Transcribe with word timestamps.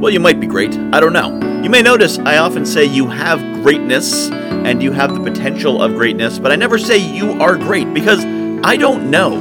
Well, 0.00 0.10
you 0.10 0.18
might 0.18 0.40
be 0.40 0.46
great. 0.46 0.74
I 0.94 0.98
don't 0.98 1.12
know. 1.12 1.60
You 1.62 1.68
may 1.68 1.82
notice 1.82 2.18
I 2.20 2.38
often 2.38 2.64
say 2.64 2.86
you 2.86 3.06
have 3.08 3.38
greatness 3.62 4.30
and 4.30 4.82
you 4.82 4.92
have 4.92 5.12
the 5.12 5.20
potential 5.20 5.82
of 5.82 5.92
greatness, 5.92 6.38
but 6.38 6.50
I 6.50 6.56
never 6.56 6.78
say 6.78 6.96
you 6.96 7.32
are 7.32 7.54
great 7.54 7.92
because 7.92 8.24
I 8.64 8.78
don't 8.78 9.10
know. 9.10 9.36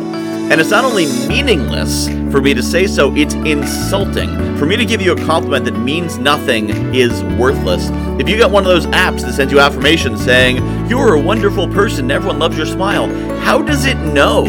And 0.51 0.59
it's 0.59 0.71
not 0.71 0.83
only 0.83 1.05
meaningless 1.29 2.09
for 2.29 2.41
me 2.41 2.53
to 2.53 2.61
say 2.61 2.87
so, 2.87 3.15
it's 3.15 3.35
insulting. 3.35 4.57
For 4.57 4.65
me 4.65 4.75
to 4.75 4.83
give 4.83 5.01
you 5.01 5.13
a 5.13 5.25
compliment 5.25 5.63
that 5.63 5.79
means 5.79 6.17
nothing 6.17 6.69
is 6.93 7.23
worthless. 7.39 7.87
If 8.19 8.27
you 8.27 8.37
got 8.37 8.51
one 8.51 8.63
of 8.63 8.69
those 8.69 8.85
apps 8.87 9.21
that 9.21 9.35
sends 9.35 9.53
you 9.53 9.61
affirmations 9.61 10.21
saying, 10.21 10.57
You're 10.89 11.13
a 11.13 11.21
wonderful 11.21 11.69
person, 11.69 12.11
everyone 12.11 12.37
loves 12.37 12.57
your 12.57 12.65
smile, 12.65 13.07
how 13.39 13.61
does 13.61 13.85
it 13.85 13.95
know? 13.97 14.43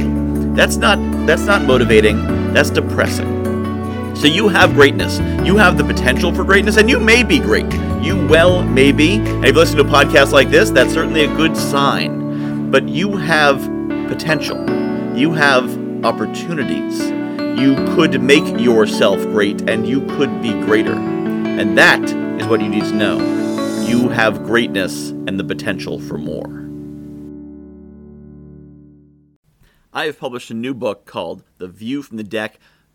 That's 0.57 0.77
not 0.77 0.99
that's 1.25 1.43
not 1.43 1.63
motivating, 1.63 2.53
that's 2.53 2.71
depressing. 2.71 3.40
So 4.15 4.27
you 4.27 4.49
have 4.49 4.75
greatness. 4.75 5.19
You 5.47 5.57
have 5.57 5.79
the 5.79 5.85
potential 5.85 6.35
for 6.35 6.45
greatness, 6.45 6.77
and 6.77 6.91
you 6.91 7.01
may 7.01 7.23
be 7.23 7.39
great. 7.39 7.73
You 8.03 8.27
well 8.27 8.63
may 8.63 8.93
be. 8.93 9.17
And 9.17 9.45
if 9.45 9.55
you 9.55 9.61
listen 9.61 9.77
to 9.79 9.83
a 9.83 9.87
podcast 9.87 10.33
like 10.33 10.51
this, 10.51 10.71
that's 10.71 10.93
certainly 10.93 11.25
a 11.25 11.37
good 11.37 11.57
sign. 11.57 12.71
But 12.71 12.89
you 12.89 13.17
have 13.17 13.61
potential. 14.09 14.59
You 15.17 15.33
have 15.33 16.05
opportunities. 16.05 17.01
You 17.61 17.75
could 17.95 18.23
make 18.23 18.61
yourself 18.61 19.21
great, 19.25 19.69
and 19.69 19.87
you 19.87 20.07
could 20.17 20.43
be 20.43 20.53
greater. 20.53 20.95
And 20.95 21.77
that 21.79 22.03
is 22.41 22.47
what 22.47 22.61
you 22.61 22.69
need 22.69 22.85
to 22.85 22.95
know. 22.95 23.19
You 23.87 24.09
have 24.09 24.45
greatness 24.45 25.11
and 25.11 25.39
the 25.39 25.45
potential 25.45 26.01
for 26.01 26.17
more. 26.17 26.61
I 29.93 30.07
have 30.07 30.21
published 30.21 30.51
a 30.51 30.55
new 30.55 30.73
book 30.73 31.05
called 31.05 31.43
The 31.59 31.67
View 31.67 32.03
from 32.03 32.17
the 32.17 32.23
Deck 32.23 32.61